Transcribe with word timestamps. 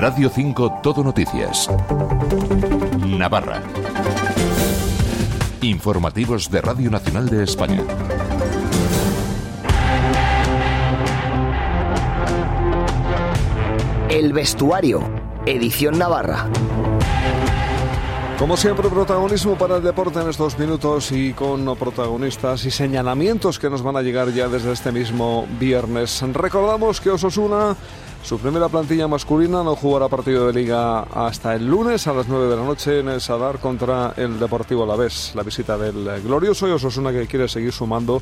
Radio 0.00 0.30
5 0.30 0.80
Todo 0.82 1.04
Noticias. 1.04 1.68
Navarra. 3.06 3.60
Informativos 5.60 6.50
de 6.50 6.62
Radio 6.62 6.90
Nacional 6.90 7.28
de 7.28 7.44
España. 7.44 7.82
El 14.08 14.32
vestuario. 14.32 15.02
Edición 15.44 15.98
Navarra. 15.98 16.48
Como 18.38 18.56
siempre, 18.56 18.88
protagonismo 18.88 19.58
para 19.58 19.76
el 19.76 19.82
deporte 19.82 20.18
en 20.18 20.30
estos 20.30 20.58
minutos 20.58 21.12
y 21.12 21.34
con 21.34 21.76
protagonistas 21.76 22.64
y 22.64 22.70
señalamientos 22.70 23.58
que 23.58 23.68
nos 23.68 23.82
van 23.82 23.96
a 23.96 24.00
llegar 24.00 24.32
ya 24.32 24.48
desde 24.48 24.72
este 24.72 24.92
mismo 24.92 25.46
viernes. 25.58 26.22
Recordamos 26.32 27.02
que 27.02 27.10
Ososuna 27.10 27.76
su 28.22 28.38
primera 28.38 28.68
plantilla 28.68 29.08
masculina 29.08 29.64
no 29.64 29.74
jugará 29.74 30.08
partido 30.08 30.46
de 30.46 30.52
liga 30.52 31.00
hasta 31.00 31.54
el 31.54 31.66
lunes 31.66 32.06
a 32.06 32.12
las 32.12 32.28
9 32.28 32.48
de 32.48 32.56
la 32.56 32.64
noche 32.64 33.00
en 33.00 33.08
el 33.08 33.20
Sadar 33.20 33.58
contra 33.58 34.12
el 34.16 34.38
Deportivo 34.38 34.84
Alavés. 34.84 35.32
La 35.34 35.42
visita 35.42 35.78
del 35.78 36.22
glorioso 36.22 36.68
y 36.68 36.70
Ososuna 36.70 37.12
que 37.12 37.26
quiere 37.26 37.48
seguir 37.48 37.72
sumando 37.72 38.20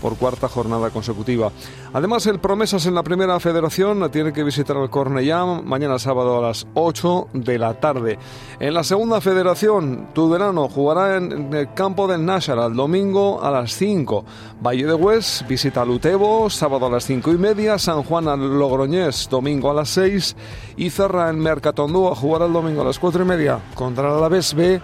por 0.00 0.16
cuarta 0.16 0.48
jornada 0.48 0.90
consecutiva. 0.90 1.50
Además, 1.92 2.26
el 2.26 2.38
Promesas 2.38 2.86
en 2.86 2.94
la 2.94 3.02
primera 3.02 3.38
federación 3.40 4.10
tiene 4.10 4.32
que 4.32 4.44
visitar 4.44 4.76
el 4.76 4.88
Cornellá 4.88 5.44
mañana 5.44 5.98
sábado 5.98 6.38
a 6.38 6.48
las 6.48 6.66
8 6.74 7.28
de 7.34 7.58
la 7.58 7.74
tarde. 7.74 8.18
En 8.60 8.72
la 8.72 8.84
segunda 8.84 9.20
federación, 9.20 10.08
Tudelano 10.14 10.68
jugará 10.68 11.16
en 11.16 11.52
el 11.52 11.74
campo 11.74 12.06
del 12.06 12.24
Nashar 12.24 12.58
el 12.58 12.74
domingo 12.74 13.42
a 13.42 13.50
las 13.50 13.72
5. 13.74 14.24
Valle 14.64 14.86
de 14.86 14.94
Hues 14.94 15.44
visita 15.48 15.84
Lutebo 15.84 16.48
sábado 16.48 16.86
a 16.86 16.90
las 16.90 17.04
5 17.04 17.32
y 17.32 17.38
media. 17.38 17.78
San 17.78 18.02
Juan 18.04 18.28
al 18.28 18.58
Logroñés 18.58 19.28
domingo 19.40 19.70
a 19.70 19.74
las 19.74 19.88
6 19.88 20.36
y 20.76 20.90
cerra 20.90 21.30
en 21.30 21.38
Mercatondú 21.38 22.08
a 22.08 22.14
jugar 22.14 22.42
el 22.42 22.52
domingo 22.52 22.82
a 22.82 22.84
las 22.84 22.98
4 22.98 23.22
y 23.22 23.26
media 23.26 23.58
contra 23.74 24.08
el 24.08 24.16
Alavés 24.16 24.52
B. 24.52 24.82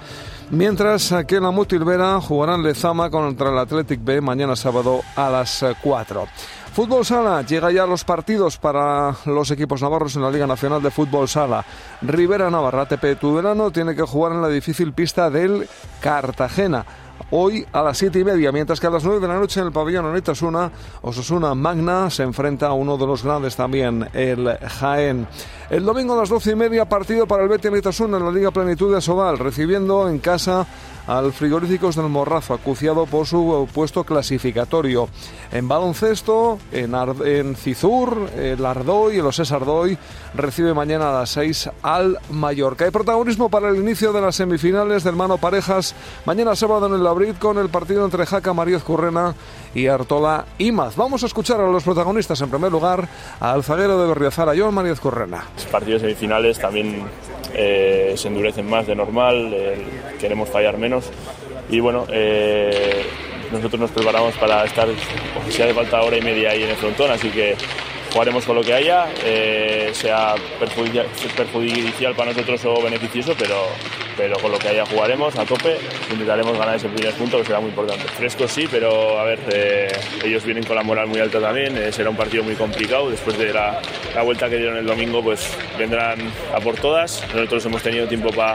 Mientras 0.50 1.14
que 1.27 1.36
en 1.36 1.42
la 1.42 1.50
Mutilvera 1.50 2.19
jugarán 2.22 2.62
Lezama 2.62 3.11
contra 3.11 3.50
el 3.50 3.58
Athletic 3.58 4.03
B 4.03 4.22
mañana 4.22 4.56
sábado 4.56 5.03
a 5.14 5.28
las 5.28 5.62
4. 5.83 6.27
Fútbol 6.72 7.05
Sala, 7.05 7.42
llega 7.42 7.70
ya 7.70 7.86
los 7.86 8.05
partidos 8.05 8.56
para 8.56 9.14
los 9.27 9.50
equipos 9.50 9.83
navarros 9.83 10.16
en 10.16 10.22
la 10.22 10.31
Liga 10.31 10.47
Nacional 10.47 10.83
de 10.83 10.91
Fútbol 10.91 11.28
Sala. 11.28 11.64
Rivera 12.00 12.50
Navarra, 12.50 12.86
TP 12.86 13.16
Tudelano, 13.16 13.70
tiene 13.70 13.94
que 13.94 14.03
jugar 14.03 14.33
en 14.33 14.42
la 14.42 14.48
difícil 14.48 14.94
pista 14.94 15.28
del 15.28 15.69
Cartagena 16.00 16.86
hoy 17.30 17.66
a 17.72 17.82
las 17.82 17.98
siete 17.98 18.19
y 18.20 18.24
media, 18.24 18.52
mientras 18.52 18.80
que 18.80 18.86
a 18.86 18.91
las 18.91 19.05
9 19.05 19.20
de 19.20 19.28
la 19.28 19.38
noche 19.38 19.60
en 19.60 19.66
el 19.66 19.72
pabellón 19.72 20.06
Onitasuna, 20.06 20.70
Osasuna 21.02 21.55
Magna 21.55 22.10
se 22.10 22.22
enfrenta 22.22 22.69
a 22.69 22.72
uno 22.72 22.96
de 22.96 23.06
los 23.06 23.22
grandes 23.22 23.56
también, 23.56 24.08
el 24.12 24.56
Jaén. 24.58 25.27
El 25.70 25.84
domingo 25.84 26.14
a 26.14 26.19
las 26.19 26.28
doce 26.28 26.52
y 26.52 26.54
media, 26.54 26.88
partido 26.88 27.27
para 27.27 27.42
el 27.42 27.48
Betis 27.48 27.70
Onitasuna 27.70 28.19
en 28.19 28.24
la 28.24 28.30
Liga 28.30 28.50
Plenitud 28.50 28.94
de 28.94 29.00
Sobal, 29.00 29.38
recibiendo 29.38 30.08
en 30.08 30.19
casa 30.19 30.66
al 31.07 31.33
Frigoríficos 31.33 31.97
del 31.97 32.09
Morrazo, 32.09 32.55
acuciado 32.55 33.07
por 33.07 33.27
su 33.27 33.69
puesto 33.73 34.05
clasificatorio. 34.05 35.09
En 35.53 35.69
baloncesto, 35.69 36.59
en, 36.73 36.95
en 37.25 37.57
Cizur, 37.57 38.31
el 38.37 38.65
Ardoy, 38.65 39.19
el 39.19 39.27
Osés 39.27 39.53
Ardoy, 39.53 39.97
recibe 40.34 40.75
mañana 40.75 41.11
a 41.11 41.21
las 41.21 41.31
6 41.31 41.71
al 41.83 42.19
Mallorca. 42.31 42.84
Hay 42.84 42.91
protagonismo 42.91 43.49
para 43.49 43.69
el 43.69 43.77
inicio 43.77 44.12
de 44.12 44.21
las 44.21 44.37
semifinales 44.37 45.05
del 45.05 45.17
Mano 45.17 45.39
Parejas, 45.39 45.95
mañana 46.25 46.57
sábado 46.57 46.87
en 46.87 46.95
el 46.95 47.05
Labrid 47.05 47.37
con 47.37 47.59
el 47.59 47.69
partido 47.69 48.05
entre 48.05 48.27
Jaca 48.27 48.53
María 48.53 48.79
Currena 48.81 49.34
y 49.75 49.87
Artola 49.87 50.47
Imaz. 50.59 50.97
Vamos 50.97 51.23
a 51.23 51.27
escuchar 51.27 51.61
a 51.61 51.69
los 51.69 51.84
protagonistas, 51.84 52.41
en 52.41 52.51
primer 52.51 52.73
lugar, 52.73 53.09
al 53.41 53.62
zaguero 53.62 54.01
de 54.01 54.09
Berriozar, 54.09 54.49
John 54.59 54.75
María 54.75 54.95
Currena. 54.95 55.45
Los 55.55 55.67
partidos 55.67 56.03
semifinales 56.03 56.59
también 56.59 57.05
eh, 57.55 58.14
se 58.16 58.28
endurecen 58.28 58.69
más 58.69 58.86
de 58.86 58.94
normal, 58.94 59.55
queremos 60.20 60.48
fallar 60.48 60.78
menos. 60.78 61.11
Y 61.69 61.80
bueno, 61.80 62.06
eh, 62.11 63.04
nosotros 63.53 63.81
nos 63.81 63.91
preparamos 63.91 64.34
para 64.37 64.65
estar, 64.65 64.88
si 65.48 65.62
hace 65.62 65.75
falta 65.75 66.03
hora 66.03 66.16
y 66.16 66.22
media 66.22 66.50
ahí 66.50 66.62
en 66.62 66.71
el 66.71 66.76
frontón, 66.76 67.10
así 67.10 67.28
que 67.31 67.56
jugaremos 68.12 68.44
con 68.44 68.56
lo 68.56 68.62
que 68.62 68.75
haya, 68.75 69.06
eh, 69.25 69.91
sea 69.93 70.34
perjudicial 70.59 72.15
para 72.15 72.33
nosotros 72.33 72.65
o 72.65 72.83
beneficioso, 72.83 73.34
pero, 73.39 73.67
pero 74.17 74.39
con 74.39 74.53
lo 74.53 74.59
que 74.59 74.69
haya 74.69 74.87
jugaremos 74.87 75.37
a 75.37 75.44
tope, 75.44 75.78
intentaremos 76.11 76.59
ganar 76.59 76.77
ese 76.77 76.89
primer 76.89 77.15
punto 77.15 77.39
que 77.39 77.45
será 77.45 77.61
muy 77.61 77.71
importante. 77.71 78.05
Fresco 78.09 78.49
sí, 78.49 78.66
pero 78.71 79.19
a 79.19 79.25
ver, 79.25 79.41
eh, 79.53 79.89
ellos 80.25 80.45
vienen 80.45 80.65
con 80.65 80.77
la 80.77 80.83
moral 80.83 81.06
muy 81.06 81.21
alta 81.21 81.41
también, 81.41 81.77
eh, 81.77 81.93
será 81.93 82.11
un 82.11 82.16
partido 82.16 82.43
muy 82.43 82.55
complicado, 82.55 83.11
después 83.11 83.39
de 83.39 83.53
la, 83.53 83.81
la, 84.15 84.22
vuelta 84.22 84.49
que 84.49 84.56
dieron 84.56 84.77
el 84.77 84.87
domingo 84.87 85.22
pues 85.22 85.56
vendrán 85.78 86.19
a 86.55 86.61
por 86.61 86.77
todas, 86.77 87.22
nosotros 87.34 87.65
hemos 87.66 87.83
tenido 87.83 88.06
tiempo 88.06 88.31
para 88.31 88.55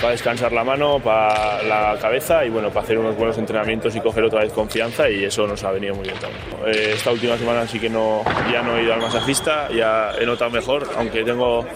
para 0.00 0.12
descansar 0.12 0.52
la 0.52 0.64
mano, 0.64 1.00
para 1.00 1.62
la 1.62 1.98
cabeza 2.00 2.44
y 2.44 2.50
bueno, 2.50 2.68
para 2.68 2.84
hacer 2.84 2.98
unos 2.98 3.16
buenos 3.16 3.36
entrenamientos 3.38 3.94
y 3.96 4.00
coger 4.00 4.24
otra 4.24 4.40
vez 4.40 4.52
confianza 4.52 5.08
y 5.10 5.24
eso 5.24 5.46
nos 5.46 5.62
ha 5.64 5.70
venido 5.70 5.94
muy 5.94 6.04
bien 6.04 6.18
también. 6.18 6.42
Eh, 6.66 6.92
esta 6.94 7.10
última 7.10 7.36
semana 7.36 7.66
sí 7.66 7.78
que 7.80 7.90
no, 7.90 8.22
ya 8.52 8.62
no 8.62 8.76
he 8.76 8.84
ido 8.84 8.94
al 8.94 9.00
masajista, 9.00 9.68
ya 9.70 10.12
he 10.18 10.24
notado 10.24 10.50
mejor, 10.50 10.88
aunque 10.96 11.24
tengo 11.24 11.66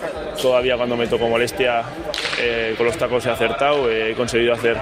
todavía 0.41 0.77
cuando 0.77 0.97
me 0.97 1.07
toco 1.07 1.29
molestia 1.29 1.83
eh, 2.43 2.75
con 2.77 2.87
los 2.87 2.97
tacos 2.97 3.25
he 3.27 3.31
acertado, 3.31 3.91
he 3.91 4.15
conseguido 4.15 4.53
hacer 4.53 4.77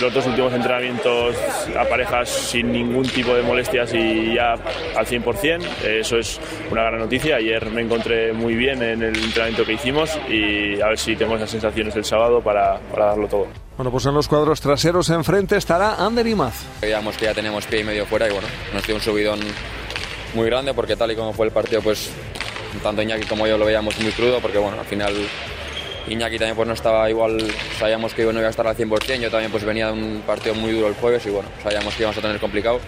los 0.00 0.12
dos 0.12 0.26
últimos 0.26 0.52
entrenamientos 0.52 1.36
a 1.78 1.84
parejas 1.84 2.28
sin 2.28 2.72
ningún 2.72 3.04
tipo 3.04 3.34
de 3.34 3.42
molestias 3.42 3.94
y 3.94 4.34
ya 4.34 4.54
al 4.96 5.06
100%, 5.06 5.62
eso 5.84 6.18
es 6.18 6.40
una 6.70 6.82
gran 6.82 6.98
noticia, 6.98 7.36
ayer 7.36 7.70
me 7.70 7.82
encontré 7.82 8.32
muy 8.32 8.54
bien 8.54 8.82
en 8.82 9.02
el 9.02 9.16
entrenamiento 9.16 9.64
que 9.64 9.74
hicimos 9.74 10.18
y 10.28 10.80
a 10.80 10.88
ver 10.88 10.98
si 10.98 11.16
tengo 11.16 11.36
esas 11.36 11.50
sensaciones 11.50 11.94
el 11.96 12.04
sábado 12.04 12.40
para 12.40 12.56
para, 12.90 13.06
darlo 13.06 13.28
todo. 13.28 13.46
Bueno, 13.76 13.90
pues 13.90 14.06
en 14.06 14.14
los 14.14 14.28
cuadros 14.28 14.60
traseros 14.60 15.10
enfrente 15.10 15.56
estará 15.56 15.96
Ander 15.96 16.26
Imaz. 16.26 16.64
Digamos 16.80 17.16
que 17.16 17.26
ya 17.26 17.34
tenemos 17.34 17.66
pie 17.66 17.80
y 17.80 17.84
medio 17.84 18.06
fuera 18.06 18.26
y 18.26 18.32
bueno, 18.32 18.48
nos 18.72 18.86
dio 18.86 18.94
un 18.94 19.00
subidón 19.00 19.40
muy 20.34 20.46
grande 20.46 20.74
porque 20.74 20.96
tal 20.96 21.10
y 21.12 21.16
como 21.16 21.32
fue 21.32 21.46
el 21.46 21.52
partido, 21.52 21.82
pues 21.82 22.10
tanto 22.82 23.02
Iñaki 23.02 23.26
como 23.26 23.46
yo 23.46 23.56
lo 23.58 23.64
veíamos 23.64 23.98
muy 24.00 24.12
crudo 24.12 24.40
porque 24.40 24.58
bueno, 24.58 24.78
al 24.80 24.86
final 24.86 25.14
Iñaki 26.08 26.38
también 26.38 26.54
pues 26.54 26.68
no 26.68 26.74
estaba 26.74 27.10
igual, 27.10 27.36
sabíamos 27.78 28.14
que 28.14 28.24
no 28.24 28.38
iba 28.38 28.46
a 28.46 28.50
estar 28.50 28.66
al 28.66 28.76
100%, 28.76 29.18
yo 29.18 29.30
también 29.30 29.50
pues 29.50 29.64
venía 29.64 29.86
de 29.86 29.92
un 29.92 30.22
partido 30.24 30.54
muy 30.54 30.72
duro 30.72 30.88
el 30.88 30.94
jueves 30.94 31.26
y 31.26 31.30
bueno, 31.30 31.48
sabíamos 31.62 31.94
que 31.94 32.02
íbamos 32.02 32.18
a 32.18 32.20
tener 32.20 32.38
complicado 32.38 32.80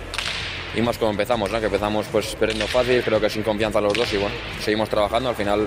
y 0.76 0.82
más 0.82 0.98
como 0.98 1.10
empezamos, 1.10 1.50
¿no? 1.50 1.58
que 1.58 1.66
empezamos 1.66 2.06
pues 2.12 2.36
perdiendo 2.36 2.66
fácil, 2.68 3.02
creo 3.02 3.20
que 3.20 3.28
sin 3.28 3.42
confianza 3.42 3.80
los 3.80 3.94
dos 3.94 4.12
y 4.12 4.18
bueno, 4.18 4.34
seguimos 4.60 4.88
trabajando, 4.88 5.30
al 5.30 5.34
final 5.34 5.66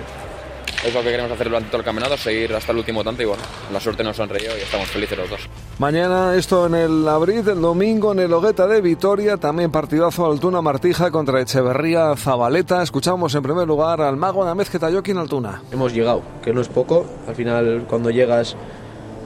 es 0.86 0.94
lo 0.94 1.02
que 1.02 1.12
queremos 1.12 1.32
hacer 1.32 1.48
durante 1.48 1.70
todo 1.70 1.80
el 1.80 1.86
campeonato, 1.86 2.18
seguir 2.18 2.54
hasta 2.56 2.72
el 2.72 2.80
último 2.80 3.04
tanto 3.04 3.22
y 3.22 3.26
bueno, 3.26 3.44
la 3.72 3.80
suerte 3.80 4.04
nos 4.04 4.18
sonrió 4.18 4.58
y 4.58 4.62
estamos 4.62 4.88
felices 4.88 5.18
los 5.18 5.30
dos. 5.30 5.42
Mañana 5.78 6.36
esto 6.36 6.66
en 6.66 6.76
el 6.76 7.08
Abril, 7.08 7.48
el 7.48 7.62
domingo 7.62 8.12
en 8.12 8.20
el 8.20 8.34
Hogueta 8.34 8.68
de 8.68 8.82
Vitoria, 8.82 9.38
también 9.38 9.72
partidazo 9.72 10.26
Altuna 10.26 10.62
Martija 10.62 11.12
contra 11.12 11.42
Echeverría 11.42 12.16
Zabaleta. 12.16 12.82
Escuchamos 12.82 13.34
en 13.36 13.44
primer 13.44 13.68
lugar 13.68 14.02
al 14.02 14.18
mago 14.18 14.44
de 14.46 14.52
Amezqueta 14.52 14.92
Joaquín 14.92 15.18
Altuna. 15.18 15.62
Hemos 15.72 15.94
llegado, 15.94 16.22
que 16.44 16.54
no 16.54 16.62
es 16.62 16.68
poco, 16.68 17.06
al 17.28 17.36
final 17.36 17.86
cuando 17.88 18.10
llegas 18.10 18.56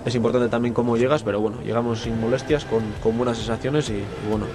es 0.06 0.14
importante 0.14 0.50
también 0.50 0.74
cómo 0.74 0.98
llegas, 0.98 1.24
pero 1.24 1.40
bueno, 1.40 1.62
llegamos 1.62 2.02
sin 2.02 2.20
molestias, 2.20 2.64
con, 2.66 2.84
con 3.02 3.18
buenas 3.18 3.38
sensaciones 3.38 3.90
y, 3.90 3.94
y, 3.94 4.30
bueno, 4.30 4.46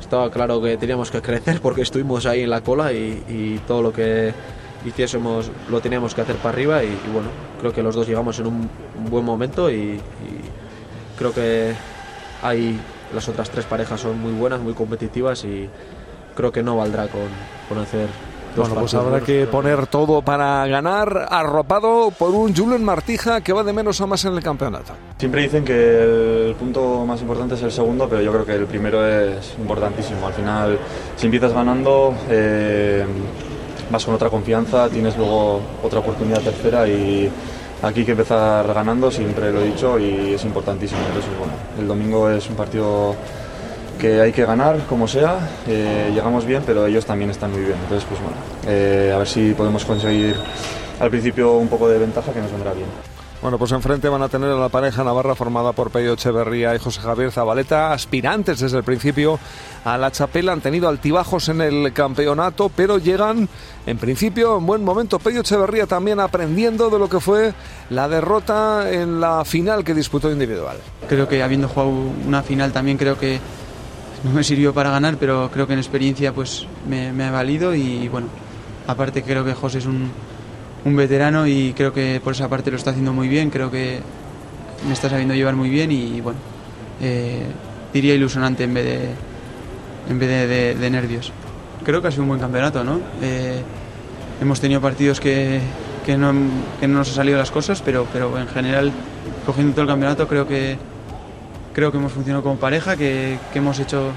estaba 0.00 0.30
claro 0.30 0.62
que 0.62 0.78
teníamos 0.78 1.10
que 1.10 1.20
crecer 1.20 1.60
porque 1.60 1.82
estuvimos 1.82 2.24
ahí 2.24 2.42
en 2.42 2.50
la 2.50 2.62
cola 2.62 2.90
y, 2.92 3.22
y 3.28 3.60
todo 3.66 3.82
lo 3.82 3.92
que 3.92 4.32
hiciésemos, 4.84 5.50
lo 5.70 5.80
teníamos 5.80 6.14
que 6.14 6.20
hacer 6.20 6.36
para 6.36 6.50
arriba 6.50 6.84
y, 6.84 6.96
bueno, 7.12 7.28
creo 7.60 7.72
que 7.72 7.82
los 7.82 7.94
dos 7.94 8.06
llegamos 8.06 8.38
en 8.38 8.46
un, 8.46 8.70
buen 9.10 9.24
momento 9.24 9.70
y, 9.70 10.00
creo 11.18 11.32
que 11.32 11.74
hay 12.42 12.78
las 13.14 13.28
otras 13.28 13.50
tres 13.50 13.66
parejas 13.66 14.00
son 14.00 14.18
muy 14.18 14.32
buenas, 14.32 14.60
muy 14.60 14.72
competitivas 14.72 15.44
y 15.44 15.68
creo 16.34 16.50
que 16.50 16.62
no 16.62 16.76
valdrá 16.76 17.08
con, 17.08 17.28
con 17.68 17.78
hacer 17.78 18.08
bueno, 18.56 18.74
pues 18.74 18.94
habrá 18.94 19.20
que 19.20 19.46
poner 19.46 19.86
todo 19.86 20.20
para 20.20 20.66
ganar, 20.66 21.26
arropado 21.30 22.10
por 22.10 22.30
un 22.30 22.54
Julen 22.54 22.84
Martija 22.84 23.40
que 23.40 23.52
va 23.52 23.64
de 23.64 23.72
menos 23.72 24.00
a 24.00 24.06
más 24.06 24.24
en 24.24 24.34
el 24.34 24.42
campeonato. 24.42 24.92
Siempre 25.18 25.42
dicen 25.42 25.64
que 25.64 26.48
el 26.48 26.54
punto 26.56 27.06
más 27.06 27.20
importante 27.22 27.54
es 27.54 27.62
el 27.62 27.72
segundo, 27.72 28.08
pero 28.08 28.20
yo 28.20 28.30
creo 28.32 28.44
que 28.44 28.54
el 28.54 28.66
primero 28.66 29.06
es 29.06 29.54
importantísimo. 29.58 30.26
Al 30.26 30.34
final, 30.34 30.78
si 31.16 31.26
empiezas 31.26 31.52
ganando, 31.52 32.14
eh, 32.28 33.06
vas 33.92 34.04
con 34.04 34.14
otra 34.14 34.30
confianza, 34.30 34.88
tienes 34.88 35.16
luego 35.16 35.60
otra 35.82 36.00
oportunidad 36.00 36.40
tercera 36.40 36.88
y 36.88 37.30
aquí 37.82 38.00
hay 38.00 38.06
que 38.06 38.12
empezar 38.12 38.66
ganando, 38.72 39.10
siempre 39.10 39.52
lo 39.52 39.60
he 39.60 39.66
dicho 39.66 39.98
y 39.98 40.34
es 40.34 40.44
importantísimo. 40.44 41.00
Entonces, 41.06 41.30
bueno, 41.38 41.52
el 41.78 41.86
domingo 41.86 42.30
es 42.30 42.48
un 42.48 42.56
partido 42.56 43.14
que 44.00 44.20
hay 44.20 44.32
que 44.32 44.44
ganar 44.44 44.78
como 44.88 45.06
sea, 45.06 45.38
eh, 45.68 46.10
llegamos 46.12 46.46
bien, 46.46 46.62
pero 46.66 46.86
ellos 46.86 47.04
también 47.04 47.30
están 47.30 47.52
muy 47.52 47.60
bien. 47.60 47.76
Entonces, 47.82 48.08
pues 48.08 48.20
bueno, 48.20 48.36
eh, 48.66 49.12
a 49.14 49.18
ver 49.18 49.28
si 49.28 49.52
podemos 49.52 49.84
conseguir 49.84 50.34
al 50.98 51.10
principio 51.10 51.52
un 51.52 51.68
poco 51.68 51.88
de 51.88 51.98
ventaja 51.98 52.32
que 52.32 52.40
nos 52.40 52.50
vendrá 52.50 52.72
bien. 52.72 52.88
Bueno, 53.42 53.58
pues 53.58 53.72
enfrente 53.72 54.08
van 54.08 54.22
a 54.22 54.28
tener 54.28 54.50
a 54.50 54.54
la 54.54 54.68
pareja 54.68 55.02
navarra 55.02 55.34
formada 55.34 55.72
por 55.72 55.90
Pello 55.90 56.12
Echeverría 56.12 56.76
y 56.76 56.78
José 56.78 57.00
Javier 57.00 57.32
Zabaleta, 57.32 57.92
aspirantes 57.92 58.60
desde 58.60 58.78
el 58.78 58.84
principio 58.84 59.36
a 59.84 59.98
la 59.98 60.12
chapela. 60.12 60.52
Han 60.52 60.60
tenido 60.60 60.88
altibajos 60.88 61.48
en 61.48 61.60
el 61.60 61.92
campeonato, 61.92 62.68
pero 62.68 62.98
llegan 62.98 63.48
en 63.84 63.98
principio 63.98 64.58
en 64.58 64.64
buen 64.64 64.84
momento. 64.84 65.18
Pello 65.18 65.40
Echeverría 65.40 65.88
también 65.88 66.20
aprendiendo 66.20 66.88
de 66.88 67.00
lo 67.00 67.08
que 67.08 67.18
fue 67.18 67.52
la 67.90 68.08
derrota 68.08 68.88
en 68.88 69.20
la 69.20 69.44
final 69.44 69.82
que 69.82 69.92
disputó 69.92 70.30
individual. 70.30 70.76
Creo 71.08 71.26
que 71.26 71.42
habiendo 71.42 71.66
jugado 71.66 71.90
una 72.24 72.44
final 72.44 72.70
también 72.70 72.96
creo 72.96 73.18
que 73.18 73.40
no 74.22 74.30
me 74.30 74.44
sirvió 74.44 74.72
para 74.72 74.90
ganar, 74.90 75.16
pero 75.18 75.50
creo 75.52 75.66
que 75.66 75.72
en 75.72 75.80
experiencia 75.80 76.32
pues 76.32 76.68
me, 76.88 77.12
me 77.12 77.24
ha 77.24 77.32
valido 77.32 77.74
y 77.74 78.06
bueno, 78.06 78.28
aparte 78.86 79.24
creo 79.24 79.44
que 79.44 79.52
José 79.52 79.78
es 79.78 79.86
un 79.86 80.12
un 80.84 80.96
veterano 80.96 81.46
y 81.46 81.72
creo 81.74 81.92
que 81.92 82.20
por 82.22 82.32
esa 82.32 82.48
parte 82.48 82.70
lo 82.70 82.76
está 82.76 82.90
haciendo 82.90 83.12
muy 83.12 83.28
bien, 83.28 83.50
creo 83.50 83.70
que 83.70 84.00
me 84.86 84.92
está 84.92 85.08
sabiendo 85.08 85.34
llevar 85.34 85.54
muy 85.54 85.68
bien 85.68 85.92
y 85.92 86.20
bueno, 86.20 86.38
eh, 87.00 87.44
diría 87.92 88.14
ilusionante 88.14 88.64
en 88.64 88.74
vez 88.74 88.84
de, 88.84 89.08
en 90.10 90.18
vez 90.18 90.78
de, 90.80 90.90
nervios. 90.90 91.32
Creo 91.84 92.02
que 92.02 92.08
ha 92.08 92.10
sido 92.10 92.22
un 92.22 92.30
buen 92.30 92.40
campeonato, 92.40 92.82
¿no? 92.82 93.00
Eh, 93.22 93.62
hemos 94.40 94.60
tenido 94.60 94.80
partidos 94.80 95.20
que, 95.20 95.60
que, 96.04 96.16
no, 96.16 96.32
que, 96.80 96.88
no, 96.88 96.98
nos 96.98 97.08
han 97.08 97.14
salido 97.14 97.38
las 97.38 97.50
cosas, 97.50 97.82
pero, 97.82 98.06
pero 98.12 98.36
en 98.38 98.48
general, 98.48 98.92
cogiendo 99.46 99.72
todo 99.72 99.82
el 99.82 99.88
campeonato, 99.88 100.26
creo 100.26 100.48
que, 100.48 100.78
creo 101.72 101.92
que 101.92 101.98
hemos 101.98 102.12
funcionado 102.12 102.42
como 102.42 102.56
pareja, 102.56 102.96
que, 102.96 103.38
que 103.52 103.58
hemos 103.58 103.78
hecho 103.78 104.10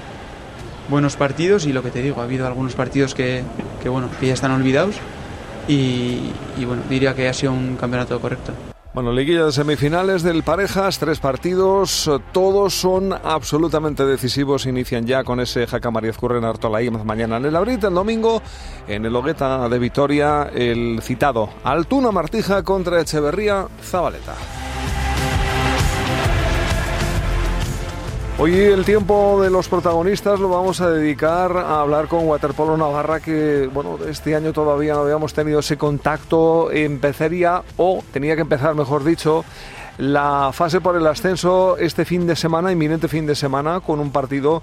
buenos 0.88 1.16
partidos 1.16 1.66
y 1.66 1.72
lo 1.72 1.82
que 1.82 1.90
te 1.90 2.02
digo, 2.02 2.20
ha 2.20 2.24
habido 2.24 2.46
algunos 2.46 2.74
partidos 2.74 3.14
que, 3.14 3.42
que 3.82 3.88
bueno, 3.88 4.08
que 4.20 4.26
ya 4.26 4.34
están 4.34 4.52
olvidados 4.52 4.96
y, 5.68 6.32
bueno, 6.64 6.82
diría 6.88 7.14
que 7.14 7.28
ha 7.28 7.32
sido 7.32 7.52
un 7.52 7.76
campeonato 7.76 8.20
correcto. 8.20 8.52
Bueno, 8.94 9.12
liguilla 9.12 9.44
de 9.44 9.52
semifinales 9.52 10.22
del 10.22 10.42
Parejas, 10.42 10.98
tres 10.98 11.18
partidos, 11.18 12.10
todos 12.32 12.72
son 12.72 13.12
absolutamente 13.12 14.06
decisivos. 14.06 14.64
Inician 14.64 15.06
ya 15.06 15.22
con 15.22 15.38
ese 15.38 15.66
Jaca 15.66 15.90
María 15.90 16.14
Curren 16.14 16.44
Artolaí 16.44 16.88
mañana 16.90 17.36
en 17.36 17.44
el 17.44 17.56
Abril, 17.56 17.78
el 17.82 17.92
domingo 17.92 18.40
en 18.88 19.04
el 19.04 19.14
Hogueta 19.14 19.68
de 19.68 19.78
Vitoria, 19.78 20.44
el 20.44 21.00
citado 21.02 21.50
Altuna 21.62 22.10
Martija 22.10 22.62
contra 22.62 23.02
Echeverría 23.02 23.66
Zabaleta. 23.82 24.34
Hoy 28.38 28.54
el 28.54 28.84
tiempo 28.84 29.40
de 29.40 29.48
los 29.48 29.66
protagonistas 29.66 30.38
lo 30.38 30.50
vamos 30.50 30.82
a 30.82 30.90
dedicar 30.90 31.56
a 31.56 31.80
hablar 31.80 32.06
con 32.06 32.28
Waterpolo 32.28 32.76
Navarra, 32.76 33.18
que 33.18 33.66
bueno, 33.72 33.98
este 34.06 34.36
año 34.36 34.52
todavía 34.52 34.92
no 34.92 35.00
habíamos 35.00 35.32
tenido 35.32 35.60
ese 35.60 35.78
contacto. 35.78 36.70
Empezaría, 36.70 37.62
o 37.78 38.04
tenía 38.12 38.34
que 38.34 38.42
empezar, 38.42 38.74
mejor 38.74 39.04
dicho, 39.04 39.42
la 39.96 40.50
fase 40.52 40.82
por 40.82 40.96
el 40.96 41.06
ascenso 41.06 41.78
este 41.78 42.04
fin 42.04 42.26
de 42.26 42.36
semana, 42.36 42.70
inminente 42.70 43.08
fin 43.08 43.24
de 43.24 43.34
semana, 43.34 43.80
con 43.80 44.00
un 44.00 44.12
partido 44.12 44.62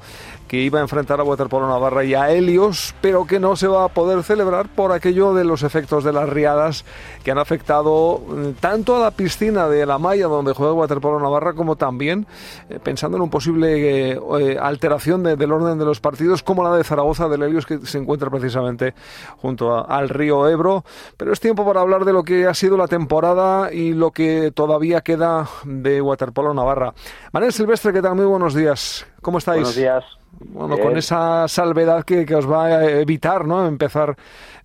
que 0.53 0.61
iba 0.61 0.77
a 0.77 0.83
enfrentar 0.83 1.19
a 1.19 1.23
Waterpolo 1.23 1.67
Navarra 1.67 2.03
y 2.03 2.13
a 2.13 2.29
Helios, 2.29 2.93
pero 3.01 3.25
que 3.25 3.39
no 3.39 3.55
se 3.55 3.65
va 3.67 3.85
a 3.85 3.87
poder 3.87 4.21
celebrar 4.21 4.69
por 4.69 4.91
aquello 4.91 5.33
de 5.33 5.43
los 5.43 5.63
efectos 5.63 6.03
de 6.03 6.13
las 6.13 6.29
riadas 6.29 6.85
que 7.23 7.31
han 7.31 7.39
afectado 7.39 8.19
mm, 8.19 8.51
tanto 8.59 8.95
a 8.95 8.99
la 8.99 9.09
piscina 9.09 9.67
de 9.67 9.83
la 9.87 9.97
malla 9.97 10.27
donde 10.27 10.53
juega 10.53 10.73
Waterpolo 10.73 11.19
Navarra 11.19 11.53
como 11.53 11.75
también 11.75 12.27
eh, 12.69 12.77
pensando 12.77 13.17
en 13.17 13.23
un 13.23 13.31
posible 13.31 14.11
eh, 14.11 14.19
eh, 14.41 14.57
alteración 14.61 15.23
del 15.23 15.51
orden 15.51 15.79
de 15.79 15.85
los 15.85 15.99
partidos 15.99 16.43
como 16.43 16.63
la 16.63 16.77
de 16.77 16.83
Zaragoza 16.83 17.27
del 17.27 17.41
Helios 17.41 17.65
que 17.65 17.79
se 17.87 17.97
encuentra 17.97 18.29
precisamente 18.29 18.93
junto 19.41 19.89
al 19.89 20.07
río 20.07 20.47
Ebro. 20.47 20.85
Pero 21.17 21.33
es 21.33 21.39
tiempo 21.39 21.65
para 21.65 21.81
hablar 21.81 22.05
de 22.05 22.13
lo 22.13 22.21
que 22.21 22.45
ha 22.45 22.53
sido 22.53 22.77
la 22.77 22.87
temporada 22.87 23.73
y 23.73 23.93
lo 23.93 24.11
que 24.11 24.51
todavía 24.51 25.01
queda 25.01 25.49
de 25.65 25.99
Waterpolo 25.99 26.53
Navarra. 26.53 26.93
Manuel 27.31 27.53
Silvestre, 27.53 27.91
¿qué 27.91 28.03
tal? 28.03 28.13
Muy 28.13 28.25
buenos 28.25 28.53
días. 28.53 29.07
¿Cómo 29.19 29.39
estáis? 29.39 29.63
Buenos 29.63 29.75
días. 29.75 30.22
Bueno, 30.39 30.77
con 30.77 30.97
esa 30.97 31.47
salvedad 31.47 32.03
que, 32.03 32.25
os 32.35 32.49
va 32.49 32.65
a 32.65 32.89
evitar, 32.89 33.45
¿no? 33.45 33.65
Empezar, 33.67 34.15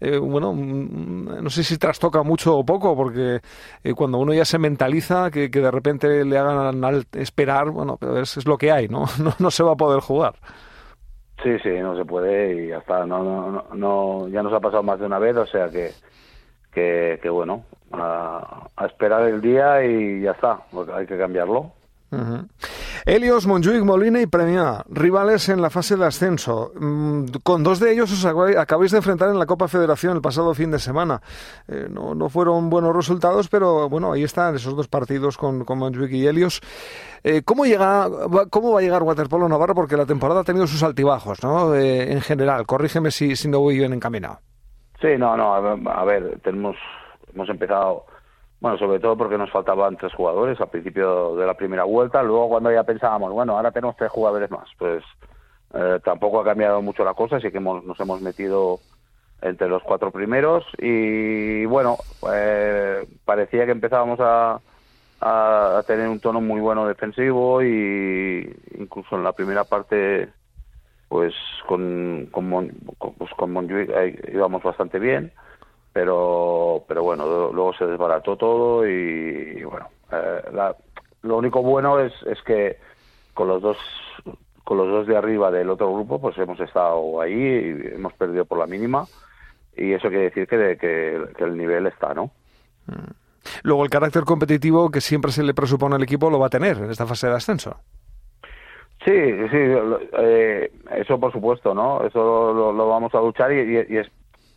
eh, 0.00 0.16
bueno, 0.16 0.52
mm, 0.54 1.42
no 1.42 1.50
sé 1.50 1.62
si 1.62 1.76
trastoca 1.78 2.22
mucho 2.22 2.56
o 2.56 2.64
poco, 2.64 2.96
porque 2.96 3.40
eh, 3.84 3.94
cuando 3.94 4.18
uno 4.18 4.32
ya 4.32 4.44
se 4.44 4.58
mentaliza 4.58 5.30
que, 5.30 5.48
de 5.48 5.70
repente 5.70 6.24
le 6.24 6.38
hagan 6.38 6.82
esperar, 7.12 7.70
bueno, 7.70 7.96
pero 7.98 8.20
es, 8.20 8.46
lo 8.46 8.56
que 8.56 8.72
hay, 8.72 8.88
¿no? 8.88 9.04
¿no? 9.22 9.32
No 9.38 9.50
se 9.50 9.62
va 9.62 9.72
a 9.72 9.76
poder 9.76 10.00
jugar. 10.00 10.34
Sí, 11.42 11.56
sí, 11.62 11.70
no 11.80 11.96
se 11.96 12.04
puede 12.04 12.64
y 12.64 12.68
ya 12.68 12.78
está. 12.78 13.06
No, 13.06 13.22
no, 13.22 13.64
no, 13.74 14.28
ya 14.28 14.42
nos 14.42 14.52
ha 14.52 14.60
pasado 14.60 14.82
más 14.82 14.98
de 14.98 15.06
una 15.06 15.18
vez, 15.18 15.36
o 15.36 15.46
sea 15.46 15.68
que, 15.68 15.92
que, 16.72 17.28
bueno, 17.28 17.64
a, 17.92 18.66
a 18.76 18.86
esperar 18.86 19.28
el 19.28 19.40
día 19.40 19.84
y 19.84 20.22
ya 20.22 20.32
está, 20.32 20.58
porque 20.72 20.92
hay 20.92 21.06
que 21.06 21.18
cambiarlo. 21.18 21.72
Helios, 23.10 23.46
Montjuic, 23.46 23.82
Molina 23.84 24.20
y 24.20 24.26
Premia, 24.26 24.84
rivales 24.90 25.48
en 25.48 25.62
la 25.62 25.70
fase 25.70 25.96
de 25.96 26.04
ascenso. 26.04 26.72
Mm, 26.78 27.24
con 27.42 27.62
dos 27.62 27.80
de 27.80 27.90
ellos 27.90 28.12
os 28.12 28.22
acabáis 28.26 28.90
de 28.90 28.98
enfrentar 28.98 29.30
en 29.30 29.38
la 29.38 29.46
Copa 29.46 29.66
Federación 29.66 30.14
el 30.14 30.20
pasado 30.20 30.52
fin 30.52 30.70
de 30.70 30.78
semana. 30.78 31.22
Eh, 31.68 31.86
no, 31.88 32.28
fueron 32.28 32.68
buenos 32.68 32.94
resultados, 32.94 33.48
pero 33.48 33.88
bueno, 33.88 34.12
ahí 34.12 34.24
están 34.24 34.56
esos 34.56 34.76
dos 34.76 34.88
partidos 34.88 35.38
con, 35.38 35.64
con 35.64 35.78
Montjuic 35.78 36.12
y 36.12 36.26
Helios. 36.26 36.60
Eh, 37.24 37.40
¿cómo, 37.46 37.64
llega, 37.64 38.08
¿Cómo 38.50 38.72
va 38.72 38.80
a 38.80 38.82
llegar 38.82 39.02
Waterpolo 39.02 39.48
Navarra? 39.48 39.72
Porque 39.72 39.96
la 39.96 40.04
temporada 40.04 40.42
ha 40.42 40.44
tenido 40.44 40.66
sus 40.66 40.82
altibajos, 40.82 41.42
¿no? 41.42 41.74
Eh, 41.74 42.12
en 42.12 42.20
general, 42.20 42.66
corrígeme 42.66 43.10
si, 43.10 43.36
si 43.36 43.48
no 43.48 43.60
voy 43.60 43.78
bien 43.78 43.94
encaminado. 43.94 44.40
Sí, 45.00 45.16
no, 45.16 45.34
no, 45.34 45.54
a 45.54 46.04
ver 46.04 46.40
tenemos, 46.44 46.76
hemos 47.32 47.48
empezado 47.48 48.04
bueno, 48.60 48.76
sobre 48.78 48.98
todo 48.98 49.16
porque 49.16 49.38
nos 49.38 49.50
faltaban 49.50 49.96
tres 49.96 50.12
jugadores 50.14 50.60
al 50.60 50.68
principio 50.68 51.36
de 51.36 51.46
la 51.46 51.54
primera 51.54 51.84
vuelta. 51.84 52.22
Luego, 52.22 52.48
cuando 52.48 52.72
ya 52.72 52.82
pensábamos, 52.82 53.32
bueno, 53.32 53.56
ahora 53.56 53.70
tenemos 53.70 53.96
tres 53.96 54.10
jugadores 54.10 54.50
más, 54.50 54.68
pues 54.78 55.04
eh, 55.74 56.00
tampoco 56.04 56.40
ha 56.40 56.44
cambiado 56.44 56.82
mucho 56.82 57.04
la 57.04 57.14
cosa, 57.14 57.36
así 57.36 57.50
que 57.52 57.60
nos 57.60 58.00
hemos 58.00 58.20
metido 58.20 58.80
entre 59.42 59.68
los 59.68 59.82
cuatro 59.84 60.10
primeros. 60.10 60.64
Y 60.78 61.66
bueno, 61.66 61.98
eh, 62.32 63.06
parecía 63.24 63.64
que 63.64 63.72
empezábamos 63.72 64.18
a, 64.20 64.60
tener 65.86 66.08
un 66.08 66.20
tono 66.20 66.40
muy 66.40 66.60
bueno 66.60 66.86
defensivo 66.86 67.62
y 67.62 68.56
incluso 68.78 69.16
en 69.16 69.24
la 69.24 69.32
primera 69.32 69.64
parte 69.64 70.28
pues 71.08 71.34
con 71.66 72.28
con, 72.30 72.70
pues 73.16 73.30
con 73.32 73.68
íbamos 74.32 74.62
bastante 74.62 75.00
bien 75.00 75.32
pero 75.98 76.84
pero 76.86 77.02
bueno 77.02 77.50
luego 77.52 77.74
se 77.74 77.84
desbarató 77.84 78.36
todo 78.36 78.88
y, 78.88 79.64
bueno 79.64 79.88
eh, 80.12 80.42
lo 81.22 81.38
único 81.38 81.60
bueno 81.60 81.98
es, 81.98 82.12
es 82.22 82.40
que 82.42 82.76
con 83.34 83.48
los 83.48 83.60
dos 83.60 83.76
con 84.62 84.78
los 84.78 84.86
dos 84.86 85.08
de 85.08 85.16
arriba 85.16 85.50
del 85.50 85.70
otro 85.70 85.92
grupo 85.92 86.20
pues 86.20 86.38
hemos 86.38 86.60
estado 86.60 87.20
ahí 87.20 87.32
y 87.32 87.94
hemos 87.94 88.12
perdido 88.12 88.44
por 88.44 88.58
la 88.58 88.68
mínima 88.68 89.06
y 89.76 89.92
eso 89.92 90.08
quiere 90.08 90.30
decir 90.30 90.46
que, 90.46 90.78
que, 90.78 91.44
el 91.44 91.56
nivel 91.56 91.88
está 91.88 92.14
no 92.14 92.30
mm. 92.86 93.10
luego 93.64 93.82
el 93.82 93.90
carácter 93.90 94.22
competitivo 94.22 94.92
que 94.92 95.00
siempre 95.00 95.32
se 95.32 95.42
le 95.42 95.52
presupone 95.52 95.96
al 95.96 96.02
equipo 96.04 96.30
lo 96.30 96.38
va 96.38 96.46
a 96.46 96.50
tener 96.50 96.76
en 96.76 96.92
esta 96.92 97.06
fase 97.06 97.26
de 97.26 97.34
ascenso 97.34 97.76
Sí, 99.04 99.12
sí, 99.12 99.56
eh, 100.18 100.72
eso 100.96 101.20
por 101.20 101.32
supuesto, 101.32 101.72
¿no? 101.72 102.04
Eso 102.04 102.52
lo, 102.52 102.88
vamos 102.88 103.14
a 103.14 103.20
luchar 103.20 103.52
y, 103.52 103.78
y, 103.78 104.00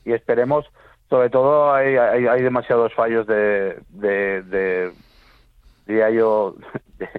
y 0.04 0.14
esperemos 0.14 0.66
sobre 1.12 1.30
todo 1.30 1.74
hay, 1.74 1.98
hay, 1.98 2.42
demasiados 2.42 2.94
fallos 2.94 3.28
de, 3.28 3.78
de, 3.90 4.42
de 4.44 4.94
diría 5.86 6.10
yo, 6.10 6.56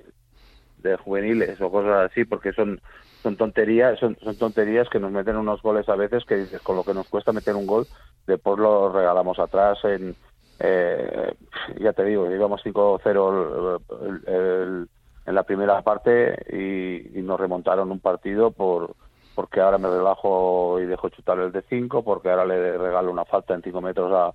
de, 0.78 0.96
juveniles 0.96 1.60
o 1.60 1.70
cosas 1.70 2.10
así, 2.10 2.24
porque 2.24 2.54
son 2.54 2.80
son 3.22 3.36
tonterías, 3.36 4.00
son, 4.00 4.16
son 4.20 4.34
tonterías 4.36 4.88
que 4.88 4.98
nos 4.98 5.12
meten 5.12 5.36
unos 5.36 5.62
goles 5.62 5.88
a 5.90 5.94
veces 5.94 6.24
que 6.24 6.36
dices, 6.36 6.62
con 6.62 6.74
lo 6.74 6.84
que 6.84 6.94
nos 6.94 7.06
cuesta 7.06 7.32
meter 7.32 7.54
un 7.54 7.66
gol, 7.66 7.86
después 8.26 8.58
lo 8.58 8.90
regalamos 8.90 9.38
atrás 9.38 9.78
en, 9.84 10.16
eh, 10.58 11.34
ya 11.78 11.92
te 11.92 12.04
digo, 12.04 12.30
íbamos 12.30 12.64
5-0 12.64 14.88
en 15.26 15.34
la 15.34 15.42
primera 15.42 15.82
parte 15.82 16.34
y, 16.50 17.20
nos 17.20 17.38
remontaron 17.38 17.92
un 17.92 18.00
partido 18.00 18.52
por 18.52 18.96
porque 19.34 19.60
ahora 19.60 19.78
me 19.78 19.88
relajo 19.88 20.80
y 20.80 20.86
dejo 20.86 21.08
chutar 21.08 21.38
el 21.38 21.52
de 21.52 21.62
5, 21.62 22.02
porque 22.02 22.30
ahora 22.30 22.44
le 22.44 22.78
regalo 22.78 23.10
una 23.10 23.24
falta 23.24 23.54
en 23.54 23.62
5 23.62 23.80
metros 23.80 24.12
a, 24.12 24.32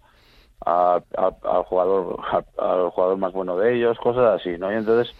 al 0.65 1.63
jugador 1.63 2.19
al, 2.57 2.89
jugador 2.89 3.17
más 3.17 3.33
bueno 3.33 3.57
de 3.57 3.75
ellos, 3.75 3.97
cosas 3.99 4.39
así, 4.39 4.57
¿no? 4.57 4.71
Y 4.71 4.75
entonces, 4.75 5.15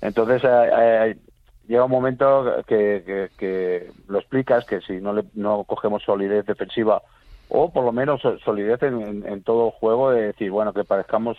entonces 0.00 0.42
eh, 0.44 0.70
eh, 0.72 1.16
llega 1.66 1.84
un 1.84 1.90
momento 1.90 2.62
que, 2.66 3.30
que, 3.38 3.90
lo 4.08 4.18
explicas 4.18 4.64
que 4.64 4.80
si 4.80 4.94
no 5.00 5.12
le, 5.12 5.24
no 5.34 5.64
cogemos 5.64 6.02
solidez 6.02 6.46
defensiva 6.46 7.02
o 7.48 7.72
por 7.72 7.84
lo 7.84 7.92
menos 7.92 8.20
solidez 8.44 8.82
en, 8.82 9.26
en, 9.26 9.42
todo 9.42 9.66
el 9.66 9.72
juego 9.72 10.10
de 10.10 10.28
decir, 10.28 10.50
bueno, 10.50 10.72
que 10.72 10.84
parezcamos 10.84 11.36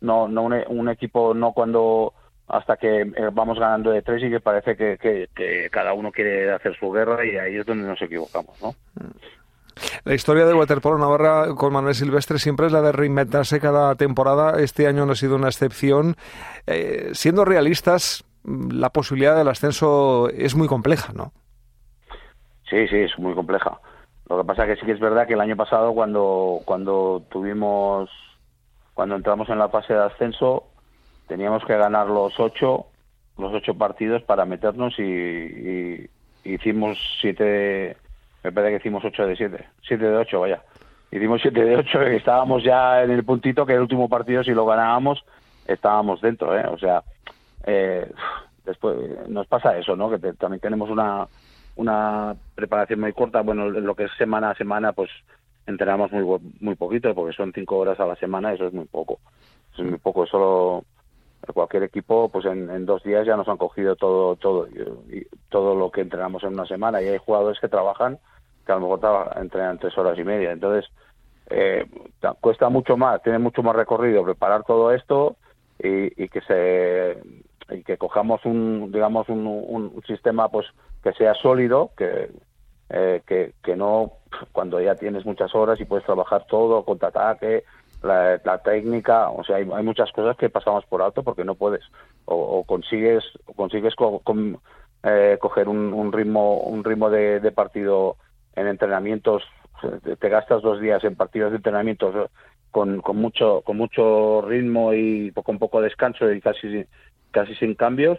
no, 0.00 0.28
no 0.28 0.42
un 0.42 0.88
equipo 0.90 1.32
no 1.32 1.52
cuando 1.52 2.12
hasta 2.48 2.76
que 2.76 3.02
eh, 3.02 3.30
vamos 3.32 3.58
ganando 3.58 3.90
de 3.90 4.02
tres 4.02 4.22
y 4.22 4.30
que 4.30 4.40
parece 4.40 4.76
que, 4.76 4.98
que, 4.98 5.68
cada 5.70 5.92
uno 5.94 6.12
quiere 6.12 6.52
hacer 6.52 6.76
su 6.78 6.90
guerra 6.90 7.24
y 7.24 7.36
ahí 7.36 7.56
es 7.56 7.66
donde 7.66 7.86
nos 7.86 8.00
equivocamos, 8.02 8.60
¿no? 8.62 8.74
La 10.04 10.14
historia 10.14 10.44
de 10.44 10.54
Waterpolo 10.54 10.98
Navarra 10.98 11.54
con 11.56 11.72
Manuel 11.72 11.94
Silvestre 11.94 12.38
siempre 12.38 12.66
es 12.66 12.72
la 12.72 12.80
de 12.80 12.92
reinventarse 12.92 13.60
cada 13.60 13.96
temporada. 13.96 14.60
Este 14.60 14.86
año 14.86 15.04
no 15.04 15.12
ha 15.12 15.16
sido 15.16 15.34
una 15.34 15.48
excepción. 15.48 16.14
Eh, 16.66 17.10
siendo 17.12 17.44
realistas, 17.44 18.24
la 18.44 18.90
posibilidad 18.90 19.36
del 19.36 19.48
ascenso 19.48 20.28
es 20.28 20.54
muy 20.54 20.68
compleja, 20.68 21.12
¿no? 21.12 21.32
Sí, 22.70 22.86
sí, 22.88 22.98
es 22.98 23.18
muy 23.18 23.34
compleja. 23.34 23.80
Lo 24.28 24.38
que 24.38 24.44
pasa 24.44 24.64
es 24.64 24.68
que 24.70 24.80
sí 24.80 24.86
que 24.86 24.92
es 24.92 25.00
verdad 25.00 25.26
que 25.26 25.34
el 25.34 25.40
año 25.40 25.56
pasado 25.56 25.92
cuando 25.92 26.60
cuando 26.64 27.22
tuvimos 27.30 28.08
cuando 28.94 29.16
entramos 29.16 29.48
en 29.48 29.58
la 29.58 29.68
fase 29.68 29.92
de 29.92 30.04
ascenso 30.04 30.64
teníamos 31.26 31.64
que 31.64 31.76
ganar 31.76 32.08
los 32.08 32.38
ocho 32.38 32.86
los 33.38 33.52
ocho 33.52 33.74
partidos 33.74 34.22
para 34.22 34.44
meternos 34.44 34.98
y, 34.98 36.08
hicimos 36.44 36.98
siete 37.20 37.96
me 38.42 38.52
parece 38.52 38.72
que 38.72 38.76
hicimos 38.78 39.04
ocho 39.04 39.26
de 39.26 39.36
siete 39.36 39.64
siete 39.82 40.04
de 40.04 40.16
ocho 40.16 40.40
vaya 40.40 40.62
hicimos 41.10 41.40
siete 41.40 41.64
de 41.64 41.76
ocho 41.76 42.02
y 42.06 42.16
estábamos 42.16 42.62
ya 42.62 43.02
en 43.02 43.10
el 43.10 43.24
puntito 43.24 43.64
que 43.64 43.74
el 43.74 43.80
último 43.80 44.08
partido 44.08 44.44
si 44.44 44.50
lo 44.50 44.66
ganábamos 44.66 45.24
estábamos 45.66 46.20
dentro 46.20 46.56
¿eh? 46.56 46.66
o 46.70 46.78
sea 46.78 47.02
eh, 47.66 48.10
después 48.64 48.96
nos 49.28 49.46
pasa 49.46 49.78
eso 49.78 49.96
no 49.96 50.10
que 50.10 50.18
también 50.34 50.60
tenemos 50.60 50.90
una 50.90 51.26
una 51.76 52.36
preparación 52.54 53.00
muy 53.00 53.12
corta. 53.12 53.42
Bueno, 53.42 53.68
lo 53.68 53.94
que 53.94 54.04
es 54.04 54.10
semana 54.16 54.50
a 54.50 54.54
semana, 54.54 54.92
pues 54.92 55.10
entrenamos 55.66 56.12
muy 56.12 56.24
muy 56.60 56.74
poquito, 56.74 57.14
porque 57.14 57.36
son 57.36 57.52
cinco 57.52 57.78
horas 57.78 57.98
a 58.00 58.06
la 58.06 58.16
semana, 58.16 58.52
eso 58.52 58.66
es 58.66 58.72
muy 58.72 58.84
poco. 58.84 59.18
es 59.76 59.84
muy 59.84 59.98
poco, 59.98 60.26
solo 60.26 60.84
cualquier 61.52 61.82
equipo, 61.82 62.28
pues 62.28 62.44
en, 62.46 62.86
dos 62.86 63.02
días 63.02 63.26
ya 63.26 63.36
nos 63.36 63.48
han 63.48 63.56
cogido 63.56 63.96
todo 63.96 64.36
todo 64.36 64.66
y, 64.68 65.26
todo 65.48 65.74
lo 65.74 65.90
que 65.90 66.00
entrenamos 66.00 66.42
en 66.44 66.54
una 66.54 66.66
semana. 66.66 67.02
Y 67.02 67.08
hay 67.08 67.18
jugadores 67.18 67.60
que 67.60 67.68
trabajan 67.68 68.18
que 68.64 68.72
a 68.72 68.76
lo 68.76 68.82
mejor 68.82 69.30
entrenan 69.36 69.78
tres 69.78 69.96
horas 69.98 70.18
y 70.18 70.24
media. 70.24 70.52
Entonces, 70.52 70.90
eh, 71.50 71.86
cuesta 72.40 72.68
mucho 72.70 72.96
más, 72.96 73.22
tiene 73.22 73.38
mucho 73.38 73.62
más 73.62 73.76
recorrido 73.76 74.24
preparar 74.24 74.64
todo 74.64 74.92
esto 74.92 75.36
y, 75.78 76.22
y 76.22 76.28
que 76.28 76.40
se 76.42 77.18
y 77.70 77.82
que 77.82 77.96
cojamos 77.96 78.44
un 78.44 78.90
digamos 78.92 79.28
un, 79.28 79.46
un 79.46 80.02
sistema 80.06 80.48
pues 80.48 80.66
que 81.04 81.12
sea 81.12 81.34
sólido, 81.34 81.90
que, 81.96 82.30
eh, 82.88 83.22
que, 83.26 83.52
que, 83.62 83.76
no 83.76 84.12
cuando 84.52 84.80
ya 84.80 84.94
tienes 84.94 85.26
muchas 85.26 85.54
horas 85.54 85.78
y 85.80 85.84
puedes 85.84 86.06
trabajar 86.06 86.46
todo, 86.46 86.84
contraataque, 86.84 87.64
la, 88.04 88.40
la 88.44 88.58
técnica, 88.58 89.30
o 89.30 89.42
sea, 89.44 89.56
hay, 89.56 89.64
muchas 89.64 90.12
cosas 90.12 90.36
que 90.36 90.50
pasamos 90.50 90.84
por 90.86 91.02
alto 91.02 91.22
porque 91.22 91.44
no 91.44 91.54
puedes, 91.54 91.82
o, 92.26 92.64
consigues, 92.64 93.24
consigues 93.56 93.94
eh, 95.02 95.38
coger 95.40 95.68
un, 95.68 95.92
un, 95.92 96.12
ritmo, 96.12 96.58
un 96.60 96.84
ritmo 96.84 97.10
de, 97.10 97.52
partido 97.52 98.16
en 98.56 98.68
entrenamientos, 98.68 99.42
te 100.18 100.28
gastas 100.28 100.62
dos 100.62 100.80
días 100.80 101.02
en 101.04 101.16
partidos 101.16 101.50
de 101.50 101.56
entrenamientos 101.56 102.30
con, 102.70 103.00
con 103.00 103.16
mucho, 103.16 103.62
con 103.62 103.76
mucho 103.76 104.42
ritmo 104.42 104.92
y 104.94 105.32
con 105.32 105.58
poco 105.58 105.80
descanso 105.80 106.30
y 106.30 106.40
casi, 106.40 106.84
casi 107.30 107.54
sin 107.56 107.74
cambios, 107.74 108.18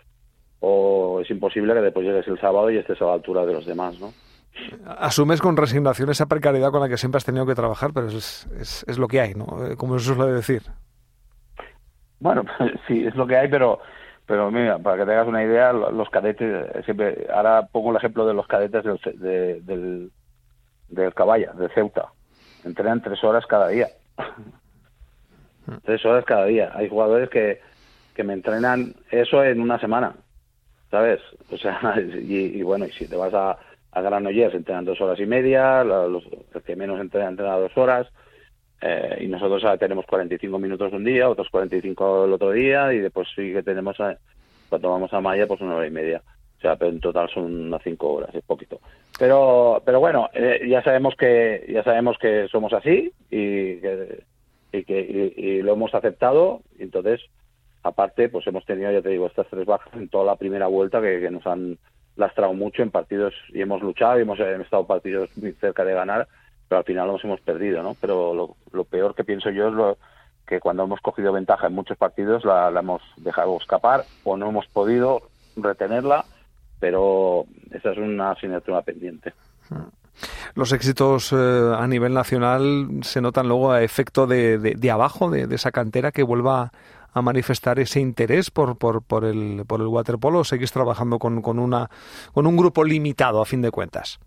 o 0.60 1.20
es 1.22 1.30
imposible 1.30 1.74
que 1.74 1.82
después 1.82 2.06
llegues 2.06 2.28
el 2.28 2.40
sábado 2.40 2.70
y 2.70 2.78
estés 2.78 3.02
a 3.02 3.06
la 3.06 3.14
altura 3.14 3.46
de 3.46 3.54
los 3.54 3.66
demás, 3.66 4.00
¿no? 4.00 4.12
Asumes 4.86 5.42
con 5.42 5.58
resignación 5.58 6.10
esa 6.10 6.28
precariedad 6.28 6.72
con 6.72 6.82
la 6.82 6.90
que 6.90 6.98
siempre 6.98 7.18
has 7.18 7.26
tenido 7.26 7.46
que 7.46 7.56
trabajar, 7.56 7.92
pero 7.94 8.08
es, 8.08 8.48
es, 8.88 8.98
lo 8.98 9.08
que 9.08 9.22
hay, 9.22 9.34
¿no? 9.34 9.66
Eh, 9.66 9.76
como 9.76 10.00
se 10.00 10.14
suele 10.14 10.32
decir. 10.32 10.64
Bueno, 12.20 12.44
sí, 12.88 13.06
es 13.06 13.16
lo 13.16 13.28
que 13.28 13.38
hay, 13.38 13.48
pero 13.48 13.80
pero 14.26 14.50
mira, 14.50 14.80
para 14.80 14.98
que 14.98 15.06
te 15.06 15.12
hagas 15.12 15.28
una 15.28 15.44
idea, 15.44 15.72
los 15.72 16.10
cadetes, 16.10 16.84
siempre, 16.86 17.28
ahora 17.32 17.68
pongo 17.72 17.92
el 17.92 17.98
ejemplo 17.98 18.26
de 18.26 18.34
los 18.34 18.48
cadetes 18.48 18.84
del, 18.84 19.66
del, 19.66 20.12
del 20.90 21.14
Caballa, 21.14 21.54
de 21.54 21.70
Ceuta. 21.70 22.08
Entrenan 22.64 23.04
tres 23.04 23.24
horas 23.24 23.46
cada 23.46 23.68
día. 23.68 23.90
tres 25.84 26.04
horas 26.06 26.26
cada 26.26 26.46
día. 26.46 26.72
Hay 26.74 26.90
jugadores 26.90 27.30
que, 27.30 27.62
que 28.16 28.24
me 28.24 28.34
entrenan 28.34 28.96
eso 29.12 29.44
en 29.44 29.62
una 29.62 29.80
semana. 29.80 30.16
¿sabes? 30.96 31.20
O 31.52 31.58
sea, 31.58 31.80
y, 32.00 32.62
bueno, 32.64 32.86
y 32.86 32.92
si 32.92 33.08
te 33.08 33.16
vas 33.16 33.34
a, 33.34 33.58
a 33.96 34.02
Granollers 34.02 34.54
entrenan 34.54 34.86
dos 34.86 35.00
horas 35.02 35.20
y 35.20 35.26
media, 35.26 35.84
los, 35.84 36.24
que 36.66 36.76
menos 36.76 37.00
entrenan 37.00 37.30
entrenan 37.30 37.62
dos 37.62 37.78
horas, 37.78 38.08
eh, 38.82 39.20
y 39.22 39.28
nosotros 39.28 39.64
tenemos 39.80 40.06
45 40.06 40.60
minutos 40.60 40.94
un 40.94 41.04
día, 41.04 41.30
otros 41.30 41.50
45 41.50 42.26
el 42.26 42.34
otro 42.34 42.52
día, 42.52 42.94
y 42.94 43.00
después 43.00 43.28
sí 43.36 43.54
que 43.54 43.64
tenemos, 43.64 43.98
cuando 44.70 44.92
vamos 44.92 45.14
a 45.14 45.22
Maya, 45.22 45.48
pues 45.48 45.62
una 45.62 45.76
hora 45.76 45.88
y 45.88 45.92
media. 45.92 46.22
O 46.58 46.62
sea, 46.62 46.76
pero 46.76 46.92
en 46.92 47.00
total 47.00 47.30
son 47.30 47.68
unas 47.68 47.82
cinco 47.84 48.14
horas, 48.14 48.34
es 48.36 48.44
poquito. 48.44 48.80
Pero, 49.18 49.82
pero 49.86 50.00
bueno, 50.00 50.30
eh, 50.34 50.62
ya 50.68 50.84
sabemos 50.84 51.16
que 51.16 51.66
ya 51.70 51.84
sabemos 51.84 52.18
que 52.18 52.48
somos 52.50 52.74
así 52.74 53.12
y 53.30 53.78
que, 53.78 54.24
y 54.72 54.84
que 54.84 55.34
y 55.36 55.62
lo 55.62 55.74
hemos 55.74 55.94
aceptado. 55.94 56.62
Y 56.78 56.84
entonces, 56.84 57.22
Aparte, 57.86 58.30
pues 58.30 58.48
hemos 58.48 58.66
tenido, 58.66 58.92
ya 58.92 59.04
te 59.04 59.10
digo, 59.10 59.28
estas 59.28 59.46
tres 59.48 59.64
bajas 59.64 59.94
en 59.94 60.10
toda 60.10 60.26
la 60.26 60.38
primera 60.38 60.66
vuelta 60.66 61.00
que, 61.02 61.30
nos 61.30 61.46
han 61.46 61.78
lastrado 62.16 62.54
mucho 62.54 62.82
en 62.82 62.92
partidos 62.92 63.34
y 63.50 63.62
hemos 63.62 63.82
luchado 63.82 64.18
y 64.18 64.22
hemos, 64.22 64.40
estado 64.40 64.86
partidos 64.86 65.30
muy 65.38 65.52
cerca 65.54 65.84
de 65.84 65.94
ganar, 65.94 66.28
pero 66.68 66.80
al 66.80 66.86
final 66.86 67.08
los 67.08 67.24
hemos 67.24 67.42
perdido, 67.42 67.84
¿no? 67.84 67.96
Pero 68.00 68.56
lo, 68.72 68.84
peor 68.86 69.16
que 69.16 69.24
pienso 69.24 69.50
yo 69.50 69.68
es 69.68 69.74
lo, 69.74 69.98
que 70.48 70.60
cuando 70.60 70.84
hemos 70.84 71.02
cogido 71.02 71.34
ventaja 71.34 71.68
en 71.68 71.74
muchos 71.74 71.98
partidos 71.98 72.46
la, 72.46 72.70
hemos 72.70 73.02
dejado 73.18 73.58
escapar 73.58 74.06
o 74.24 74.38
no 74.38 74.50
hemos 74.50 74.68
podido 74.68 75.24
retenerla, 75.56 76.26
pero 76.80 77.46
esa 77.72 77.92
es 77.92 77.98
una 77.98 78.32
asignatura 78.32 78.82
pendiente. 78.82 79.34
Los 80.54 80.72
éxitos 80.72 81.34
eh, 81.34 81.76
a 81.78 81.86
nivel 81.88 82.14
nacional 82.14 82.88
se 83.02 83.20
notan 83.20 83.48
luego 83.48 83.74
a 83.74 83.84
efecto 83.84 84.28
de, 84.28 84.58
de, 84.58 84.92
abajo, 84.92 85.30
de, 85.30 85.48
de, 85.48 85.56
esa 85.56 85.72
cantera 85.72 86.12
que 86.12 86.24
vuelva 86.24 86.72
a 87.16 87.22
manifestar 87.22 87.80
ese 87.80 88.02
interés 88.02 88.52
por, 88.52 88.78
por, 88.78 89.02
por, 89.02 89.24
el, 89.26 89.64
por 89.66 89.80
el 89.80 89.88
waterpolo 89.88 90.40
o 90.40 90.44
seguís 90.44 90.72
trabajando 90.72 91.18
con, 91.18 91.42
con, 91.42 91.58
una, 91.58 91.90
con 92.34 92.46
un 92.46 92.58
grupo 92.58 92.84
limitado 92.84 93.42
a 93.42 93.46
fin 93.46 93.62
de 93.62 93.72
cuentas? 93.72 94.20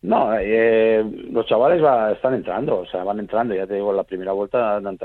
No, 0.00 0.34
eh, 0.38 1.04
los 1.30 1.46
chavales 1.46 1.82
va, 1.82 2.12
están 2.12 2.34
entrando, 2.34 2.80
o 2.80 2.86
sea, 2.86 3.04
van 3.04 3.20
entrando. 3.20 3.54
Ya 3.54 3.66
te 3.66 3.74
digo, 3.74 3.90
en 3.90 3.96
la 3.98 4.04
primera 4.04 4.32
vuelta 4.32 4.76
han, 4.76 4.98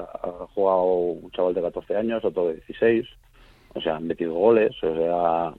jugado 0.53 0.83
un 0.83 1.31
chaval 1.31 1.53
de 1.53 1.61
14 1.61 1.95
años, 1.97 2.23
otro 2.25 2.47
de 2.47 2.55
16, 2.55 3.05
o 3.75 3.81
sea, 3.81 3.97
han 3.97 4.07
metido 4.07 4.33
goles, 4.33 4.71
o 4.81 4.95
sea, 4.95 5.53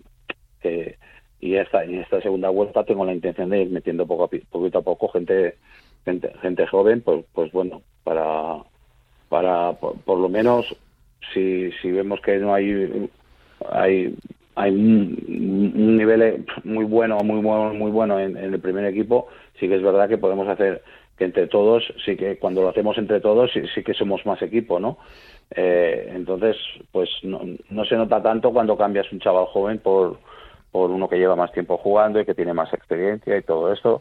y 1.40 1.54
esta, 1.54 1.84
en 1.84 2.00
esta 2.00 2.20
segunda 2.20 2.48
vuelta 2.48 2.84
tengo 2.84 3.04
la 3.04 3.14
intención 3.14 3.50
de 3.50 3.62
ir 3.62 3.70
metiendo 3.70 4.06
poco 4.06 4.24
a, 4.24 4.28
poquito 4.28 4.78
a 4.78 4.82
poco 4.82 5.08
gente, 5.08 5.56
gente, 6.04 6.32
gente 6.40 6.66
joven, 6.66 7.02
pues, 7.02 7.24
pues 7.32 7.50
bueno, 7.52 7.82
para, 8.04 8.58
para 9.30 9.72
por, 9.74 10.18
lo 10.18 10.28
menos 10.28 10.66
si, 11.32 11.70
si 11.80 11.90
vemos 11.90 12.20
que 12.20 12.36
no 12.38 12.52
hay 12.52 13.08
hay 13.70 14.14
hay 14.56 14.70
un, 14.72 15.96
nivel 15.96 16.44
muy 16.64 16.84
bueno 16.84 17.16
muy 17.24 17.40
bueno 17.40 17.72
muy 17.72 17.90
bueno 17.92 18.18
en, 18.18 18.36
el 18.36 18.60
primer 18.60 18.84
equipo 18.84 19.28
sí 19.58 19.68
que 19.68 19.76
es 19.76 19.82
verdad 19.82 20.08
que 20.08 20.18
podemos 20.18 20.48
hacer 20.48 20.82
que 21.16 21.24
entre 21.24 21.46
todos 21.46 21.84
sí 22.04 22.16
que 22.16 22.38
cuando 22.38 22.60
lo 22.60 22.70
hacemos 22.70 22.98
entre 22.98 23.20
todos 23.20 23.52
sí, 23.52 23.62
sí 23.72 23.84
que 23.84 23.94
somos 23.94 24.26
más 24.26 24.42
equipo 24.42 24.80
no 24.80 24.98
eh, 25.52 26.10
entonces 26.12 26.56
pues 26.90 27.08
no, 27.22 27.40
no 27.70 27.84
se 27.84 27.94
nota 27.94 28.20
tanto 28.20 28.52
cuando 28.52 28.76
cambias 28.76 29.10
un 29.12 29.20
chaval 29.20 29.46
joven 29.46 29.78
por 29.78 30.18
por 30.72 30.90
uno 30.90 31.08
que 31.08 31.18
lleva 31.18 31.36
más 31.36 31.52
tiempo 31.52 31.76
jugando 31.78 32.20
y 32.20 32.24
que 32.26 32.34
tiene 32.34 32.52
más 32.52 32.72
experiencia 32.74 33.36
y 33.36 33.42
todo 33.42 33.72
esto 33.72 34.00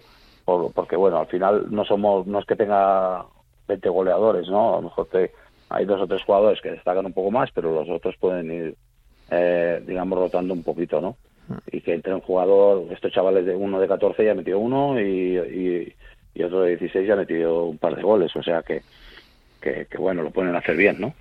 porque 0.73 0.95
bueno 0.95 1.19
al 1.19 1.27
final 1.27 1.67
no 1.69 1.85
somos 1.85 2.25
no 2.25 2.39
es 2.39 2.45
que 2.47 2.55
tenga 2.55 3.25
20 3.69 3.87
goleadores, 3.89 4.47
¿no? 4.49 4.73
A 4.73 4.75
lo 4.77 4.81
mejor 4.83 5.07
te, 5.07 5.31
hay 5.69 5.85
dos 5.85 6.01
o 6.01 6.07
tres 6.07 6.23
jugadores 6.23 6.59
que 6.61 6.71
destacan 6.71 7.05
un 7.05 7.13
poco 7.13 7.31
más, 7.31 7.49
pero 7.51 7.73
los 7.73 7.89
otros 7.89 8.17
pueden 8.17 8.51
ir, 8.51 8.75
eh, 9.31 9.81
digamos, 9.87 10.19
rotando 10.19 10.53
un 10.53 10.63
poquito, 10.63 10.99
¿no? 10.99 11.15
Y 11.71 11.81
que 11.81 11.93
entre 11.93 12.13
un 12.13 12.21
jugador, 12.21 12.85
estos 12.91 13.11
chavales 13.11 13.45
de 13.45 13.55
uno 13.55 13.79
de 13.79 13.87
14 13.87 14.25
ya 14.25 14.35
metió 14.35 14.59
uno 14.59 14.99
y, 14.99 15.95
y, 16.35 16.43
otro 16.43 16.61
de 16.61 16.77
16 16.77 17.07
ya 17.07 17.15
metió 17.15 17.65
un 17.65 17.77
par 17.77 17.95
de 17.95 18.01
goles, 18.01 18.33
o 18.35 18.41
sea 18.41 18.61
que, 18.63 18.81
que, 19.59 19.87
que 19.87 19.97
bueno, 19.97 20.21
lo 20.23 20.31
pueden 20.31 20.55
hacer 20.55 20.77
bien, 20.77 20.99
¿no? 20.99 21.13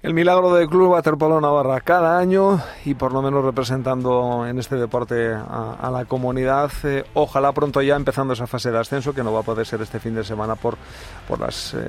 El 0.00 0.14
milagro 0.14 0.54
del 0.54 0.68
Club 0.68 0.92
Waterpolo 0.92 1.40
Navarra 1.40 1.80
cada 1.80 2.20
año 2.20 2.60
y 2.84 2.94
por 2.94 3.12
lo 3.12 3.20
menos 3.20 3.44
representando 3.44 4.46
en 4.46 4.56
este 4.60 4.76
deporte 4.76 5.32
a, 5.34 5.90
la 5.92 6.04
comunidad. 6.04 6.70
Eh, 6.84 7.02
ojalá 7.14 7.50
pronto 7.50 7.82
ya 7.82 7.96
empezando 7.96 8.32
esa 8.32 8.46
fase 8.46 8.70
de 8.70 8.78
ascenso 8.78 9.12
que 9.12 9.24
no 9.24 9.32
va 9.32 9.40
a 9.40 9.42
poder 9.42 9.66
ser 9.66 9.82
este 9.82 9.98
fin 9.98 10.14
de 10.14 10.22
semana 10.22 10.54
por, 10.54 10.76
por 11.26 11.40
las 11.40 11.74
eh, 11.74 11.80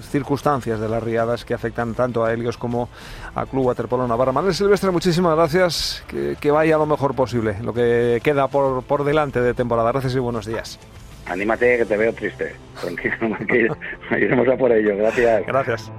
circunstancias 0.00 0.80
de 0.80 0.88
las 0.88 1.02
riadas 1.02 1.44
que 1.44 1.52
afectan 1.52 1.92
tanto 1.92 2.24
a 2.24 2.32
Helios 2.32 2.56
como 2.56 2.88
a 3.34 3.44
Club 3.44 3.66
Waterpolo 3.66 4.08
Navarra. 4.08 4.32
Manuel 4.32 4.54
Silvestre, 4.54 4.90
muchísimas 4.90 5.36
gracias. 5.36 6.02
Que, 6.08 6.36
que, 6.40 6.50
vaya 6.50 6.78
lo 6.78 6.86
mejor 6.86 7.14
posible, 7.14 7.56
lo 7.62 7.74
que 7.74 8.20
queda 8.24 8.48
por, 8.48 8.82
por 8.82 9.04
delante 9.04 9.42
de 9.42 9.52
temporada. 9.52 9.92
Gracias 9.92 10.14
y 10.14 10.18
buenos 10.18 10.46
días. 10.46 10.80
Anímate 11.26 11.76
que 11.76 11.84
te 11.84 11.98
veo 11.98 12.14
triste. 12.14 12.56
Tranquilo, 12.80 13.76
iremos 14.12 14.48
a 14.48 14.56
por 14.56 14.72
ello. 14.72 14.96
Gracias. 14.96 15.46
Gracias. 15.46 15.92